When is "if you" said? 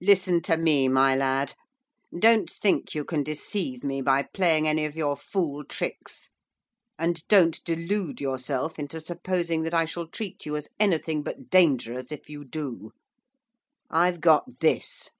12.12-12.44